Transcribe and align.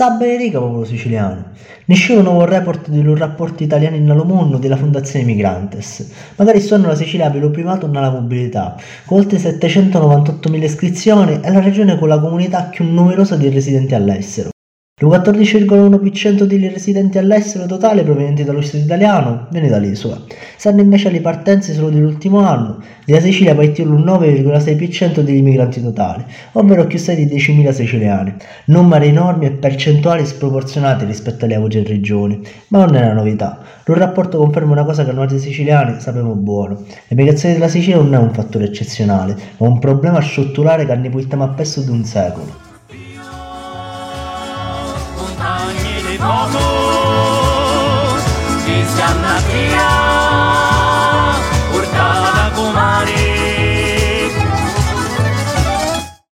Sa 0.00 0.10
bene 0.12 0.36
riga 0.38 0.58
popolo 0.58 0.86
siciliano, 0.86 1.50
ne 1.84 1.96
un 2.14 2.22
nuovo 2.22 2.46
report 2.46 2.88
di 2.88 3.00
un 3.00 3.16
rapporto 3.16 3.62
italiano 3.62 3.96
in 3.96 4.08
Alomonno 4.08 4.56
della 4.56 4.76
Fondazione 4.76 5.26
Migrantes. 5.26 6.10
Magari 6.36 6.60
sono 6.60 6.86
la 6.86 6.94
Sicilia 6.94 7.28
per 7.28 7.42
lo 7.42 7.50
primato 7.50 7.86
nella 7.86 8.10
mobilità, 8.10 8.76
con 9.04 9.18
oltre 9.18 9.36
798.000 9.36 10.62
iscrizioni 10.62 11.40
è 11.40 11.50
la 11.50 11.60
regione 11.60 11.98
con 11.98 12.08
la 12.08 12.18
comunità 12.18 12.62
più 12.62 12.84
numerosa 12.84 13.36
di 13.36 13.50
residenti 13.50 13.94
all'estero. 13.94 14.50
Il 15.02 15.06
14,1% 15.06 16.42
degli 16.42 16.68
residenti 16.68 17.16
all'estero 17.16 17.64
totale 17.64 18.02
provenienti 18.02 18.44
dallo 18.44 18.60
Stato 18.60 18.84
italiano 18.84 19.46
viene 19.50 19.68
dall'isola. 19.68 20.20
Sanno 20.58 20.82
invece 20.82 21.08
le 21.08 21.22
partenze 21.22 21.72
solo 21.72 21.88
dell'ultimo 21.88 22.40
anno, 22.40 22.82
della 23.06 23.20
Sicilia 23.20 23.54
partì 23.54 23.80
il 23.80 23.88
9,6% 23.88 25.20
degli 25.20 25.40
migranti 25.40 25.80
totali, 25.80 26.22
ovvero 26.52 26.86
più 26.86 26.98
di 26.98 27.24
10.000 27.24 27.70
siciliani, 27.70 28.34
numeri 28.66 29.08
enormi 29.08 29.46
e 29.46 29.52
percentuali 29.52 30.26
sproporzionati 30.26 31.06
rispetto 31.06 31.46
alle 31.46 31.54
altre 31.54 31.82
regioni, 31.82 32.38
ma 32.68 32.84
non 32.84 32.94
è 32.94 33.00
una 33.00 33.14
novità. 33.14 33.58
Il 33.86 33.94
rapporto 33.94 34.36
conferma 34.36 34.72
una 34.72 34.84
cosa 34.84 35.06
che 35.06 35.12
noi 35.12 35.30
siciliani 35.30 35.98
sappiamo 35.98 36.34
buono. 36.34 36.84
L'emigrazione 37.08 37.54
della 37.54 37.68
Sicilia 37.68 37.96
non 37.96 38.12
è 38.12 38.18
un 38.18 38.34
fattore 38.34 38.66
eccezionale, 38.66 39.34
ma 39.56 39.66
un 39.66 39.78
problema 39.78 40.20
strutturale 40.20 40.84
che 40.84 40.94
ne 40.94 41.08
portiamo 41.08 41.44
a 41.44 41.48
peso 41.48 41.80
di 41.80 41.88
un 41.88 42.04
secolo. 42.04 42.69
ojos, 46.22 48.20
mis 48.66 49.00